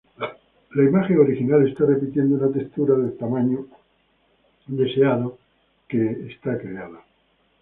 La 0.73 0.83
imagen 0.83 1.19
original 1.19 1.67
está 1.67 1.85
repitiendo 1.85 2.43
una 2.43 2.51
textura 2.51 2.95
del 2.95 3.15
tamaño 3.17 3.67
deseado 4.67 5.37
que 5.87 6.25
está 6.27 6.57
creada. 6.57 7.03